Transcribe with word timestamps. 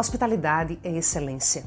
Hospitalidade 0.00 0.78
é 0.82 0.90
excelência. 0.90 1.62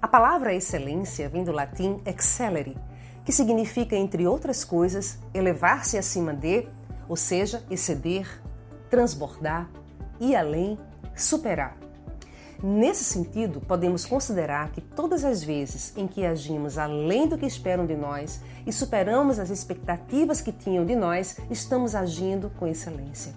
A 0.00 0.06
palavra 0.06 0.54
excelência 0.54 1.28
vem 1.28 1.42
do 1.42 1.50
latim 1.50 2.00
excellere, 2.06 2.76
que 3.24 3.32
significa, 3.32 3.96
entre 3.96 4.24
outras 4.24 4.62
coisas, 4.62 5.18
elevar-se 5.34 5.98
acima 5.98 6.32
de, 6.32 6.68
ou 7.08 7.16
seja, 7.16 7.64
exceder, 7.68 8.40
transbordar, 8.88 9.68
ir 10.20 10.36
além, 10.36 10.78
superar. 11.16 11.76
Nesse 12.62 13.02
sentido, 13.02 13.60
podemos 13.60 14.06
considerar 14.06 14.70
que 14.70 14.80
todas 14.80 15.24
as 15.24 15.42
vezes 15.42 15.92
em 15.96 16.06
que 16.06 16.24
agimos 16.24 16.78
além 16.78 17.26
do 17.26 17.36
que 17.36 17.46
esperam 17.46 17.84
de 17.84 17.96
nós 17.96 18.40
e 18.64 18.72
superamos 18.72 19.40
as 19.40 19.50
expectativas 19.50 20.40
que 20.40 20.52
tinham 20.52 20.86
de 20.86 20.94
nós, 20.94 21.36
estamos 21.50 21.96
agindo 21.96 22.48
com 22.60 22.68
excelência. 22.68 23.34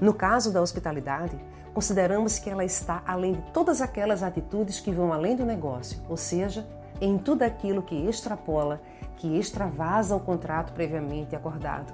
No 0.00 0.12
caso 0.12 0.52
da 0.52 0.60
hospitalidade, 0.60 1.38
consideramos 1.72 2.38
que 2.38 2.50
ela 2.50 2.64
está 2.64 3.02
além 3.06 3.32
de 3.32 3.42
todas 3.52 3.80
aquelas 3.80 4.22
atitudes 4.22 4.80
que 4.80 4.90
vão 4.90 5.12
além 5.12 5.36
do 5.36 5.44
negócio, 5.44 6.00
ou 6.08 6.16
seja, 6.16 6.66
em 7.00 7.18
tudo 7.18 7.42
aquilo 7.42 7.82
que 7.82 7.96
extrapola, 8.08 8.80
que 9.16 9.38
extravasa 9.38 10.14
o 10.14 10.20
contrato 10.20 10.72
previamente 10.72 11.34
acordado. 11.34 11.92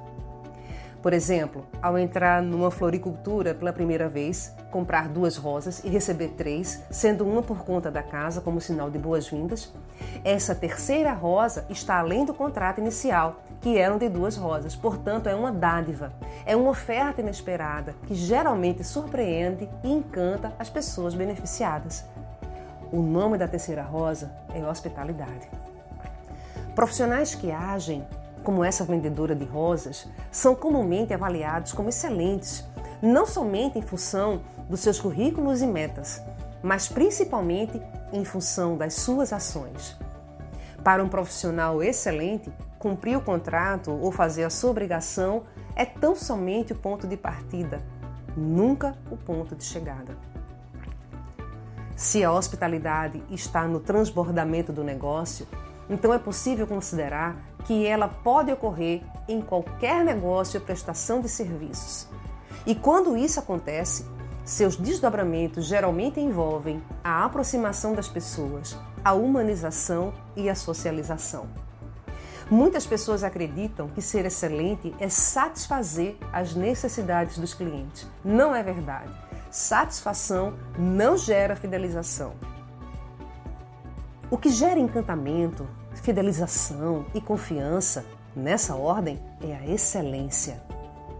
Por 1.02 1.14
exemplo, 1.14 1.64
ao 1.80 1.98
entrar 1.98 2.42
numa 2.42 2.70
floricultura 2.70 3.54
pela 3.54 3.72
primeira 3.72 4.06
vez, 4.06 4.54
comprar 4.70 5.08
duas 5.08 5.36
rosas 5.36 5.82
e 5.82 5.88
receber 5.88 6.28
três, 6.36 6.82
sendo 6.90 7.26
uma 7.26 7.42
por 7.42 7.64
conta 7.64 7.90
da 7.90 8.02
casa 8.02 8.42
como 8.42 8.60
sinal 8.60 8.90
de 8.90 8.98
boas-vindas, 8.98 9.72
essa 10.22 10.54
terceira 10.54 11.12
rosa 11.14 11.64
está 11.70 11.98
além 11.98 12.26
do 12.26 12.34
contrato 12.34 12.80
inicial, 12.80 13.42
que 13.60 13.76
eram 13.76 13.98
de 13.98 14.08
duas 14.08 14.36
rosas. 14.36 14.74
Portanto, 14.74 15.28
é 15.28 15.34
uma 15.34 15.52
dádiva, 15.52 16.12
é 16.46 16.56
uma 16.56 16.70
oferta 16.70 17.20
inesperada 17.20 17.94
que 18.06 18.14
geralmente 18.14 18.82
surpreende 18.82 19.68
e 19.84 19.92
encanta 19.92 20.52
as 20.58 20.70
pessoas 20.70 21.14
beneficiadas. 21.14 22.04
O 22.90 23.00
nome 23.00 23.38
da 23.38 23.46
terceira 23.46 23.82
rosa 23.82 24.32
é 24.54 24.64
hospitalidade. 24.64 25.48
Profissionais 26.74 27.34
que 27.34 27.50
agem 27.50 28.04
como 28.42 28.64
essa 28.64 28.84
vendedora 28.84 29.34
de 29.34 29.44
rosas, 29.44 30.08
são 30.30 30.54
comumente 30.54 31.12
avaliados 31.12 31.72
como 31.72 31.88
excelentes, 31.88 32.64
não 33.02 33.26
somente 33.26 33.78
em 33.78 33.82
função 33.82 34.42
dos 34.68 34.80
seus 34.80 35.00
currículos 35.00 35.62
e 35.62 35.66
metas, 35.66 36.22
mas 36.62 36.88
principalmente 36.88 37.80
em 38.12 38.24
função 38.24 38.76
das 38.76 38.94
suas 38.94 39.32
ações. 39.32 39.96
Para 40.82 41.02
um 41.04 41.08
profissional 41.08 41.82
excelente, 41.82 42.50
cumprir 42.80 43.14
o 43.14 43.20
contrato 43.20 43.92
ou 43.92 44.10
fazer 44.10 44.42
a 44.42 44.50
sua 44.50 44.70
obrigação 44.70 45.44
é 45.76 45.84
tão 45.84 46.16
somente 46.16 46.72
o 46.72 46.76
ponto 46.76 47.06
de 47.06 47.14
partida, 47.14 47.84
nunca 48.34 48.96
o 49.10 49.18
ponto 49.18 49.54
de 49.54 49.62
chegada. 49.62 50.16
Se 51.94 52.24
a 52.24 52.32
hospitalidade 52.32 53.22
está 53.30 53.68
no 53.68 53.80
transbordamento 53.80 54.72
do 54.72 54.82
negócio, 54.82 55.46
então 55.90 56.14
é 56.14 56.18
possível 56.18 56.66
considerar 56.66 57.36
que 57.66 57.86
ela 57.86 58.08
pode 58.08 58.50
ocorrer 58.50 59.02
em 59.28 59.42
qualquer 59.42 60.02
negócio 60.02 60.58
ou 60.58 60.64
prestação 60.64 61.20
de 61.20 61.28
serviços. 61.28 62.08
E 62.64 62.74
quando 62.74 63.14
isso 63.14 63.38
acontece, 63.38 64.06
seus 64.42 64.74
desdobramentos 64.74 65.66
geralmente 65.66 66.18
envolvem 66.18 66.82
a 67.04 67.26
aproximação 67.26 67.92
das 67.94 68.08
pessoas, 68.08 68.74
a 69.04 69.12
humanização 69.12 70.14
e 70.34 70.48
a 70.48 70.54
socialização. 70.54 71.46
Muitas 72.50 72.84
pessoas 72.84 73.22
acreditam 73.22 73.86
que 73.86 74.02
ser 74.02 74.26
excelente 74.26 74.92
é 74.98 75.08
satisfazer 75.08 76.16
as 76.32 76.52
necessidades 76.52 77.38
dos 77.38 77.54
clientes. 77.54 78.08
Não 78.24 78.52
é 78.52 78.60
verdade. 78.60 79.12
Satisfação 79.52 80.54
não 80.76 81.16
gera 81.16 81.54
fidelização. 81.54 82.32
O 84.28 84.36
que 84.36 84.48
gera 84.48 84.80
encantamento, 84.80 85.64
fidelização 86.02 87.06
e 87.14 87.20
confiança, 87.20 88.04
nessa 88.34 88.74
ordem, 88.74 89.20
é 89.40 89.54
a 89.54 89.66
excelência. 89.66 90.60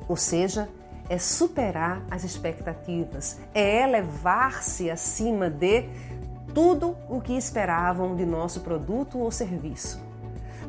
Ou 0.08 0.16
seja, 0.16 0.68
é 1.08 1.16
superar 1.16 2.02
as 2.10 2.24
expectativas, 2.24 3.38
é 3.54 3.84
elevar-se 3.84 4.90
acima 4.90 5.48
de 5.48 5.88
tudo 6.52 6.96
o 7.08 7.20
que 7.20 7.34
esperavam 7.34 8.16
de 8.16 8.26
nosso 8.26 8.62
produto 8.62 9.16
ou 9.20 9.30
serviço. 9.30 10.09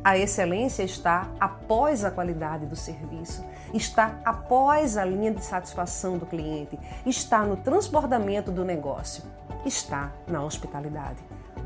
A 0.04 0.18
excelência 0.18 0.82
está 0.82 1.30
após 1.40 2.04
a 2.04 2.10
qualidade 2.10 2.66
do 2.66 2.76
serviço, 2.76 3.46
está 3.72 4.20
após 4.26 4.98
a 4.98 5.06
linha 5.06 5.32
de 5.32 5.44
satisfação 5.44 6.18
do 6.18 6.26
cliente, 6.26 6.80
está 7.06 7.44
no 7.44 7.56
transbordamento 7.56 8.52
do 8.52 8.66
negócio, 8.66 9.24
está 9.64 10.12
na 10.28 10.44
hospitalidade. 10.44 11.20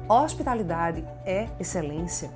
Hospitalidade 0.09 1.07
é 1.25 1.47
excelência. 1.57 2.29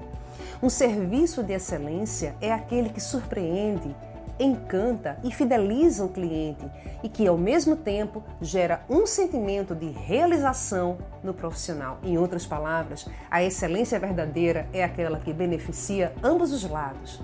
Um 0.64 0.70
serviço 0.70 1.44
de 1.44 1.52
excelência 1.52 2.34
é 2.40 2.54
aquele 2.54 2.90
que 2.90 3.02
surpreende, 3.02 3.94
encanta 4.40 5.18
e 5.24 5.32
fideliza 5.32 6.06
o 6.06 6.10
cliente 6.10 6.66
e 7.04 7.10
que, 7.10 7.28
ao 7.28 7.38
mesmo 7.38 7.76
tempo, 7.76 8.24
gera 8.42 8.82
um 8.90 9.06
sentimento 9.06 9.76
de 9.76 9.90
realização 9.90 10.98
no 11.24 11.34
profissional. 11.34 12.00
Em 12.04 12.18
outras 12.18 12.46
palavras, 12.46 13.08
a 13.30 13.44
excelência 13.44 14.00
verdadeira 14.00 14.68
é 14.74 14.84
aquela 14.84 15.20
que 15.20 15.34
beneficia 15.34 16.14
ambos 16.24 16.54
os 16.54 16.64
lados, 16.64 17.22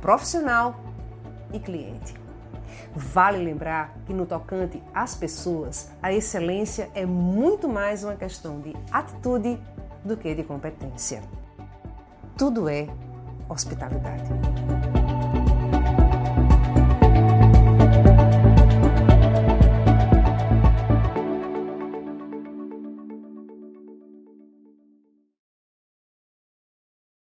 profissional 0.00 0.76
e 1.52 1.58
cliente. 1.58 2.14
Vale 2.94 3.38
lembrar 3.38 3.96
que, 4.06 4.12
no 4.12 4.26
tocante 4.26 4.82
às 4.94 5.14
pessoas, 5.14 5.90
a 6.02 6.12
excelência 6.12 6.90
é 6.94 7.06
muito 7.06 7.68
mais 7.68 8.04
uma 8.04 8.14
questão 8.14 8.60
de 8.60 8.74
atitude 8.90 9.58
do 10.04 10.16
que 10.16 10.34
de 10.34 10.42
competência. 10.42 11.22
Tudo 12.36 12.68
é 12.68 12.86
hospitalidade. 13.48 14.30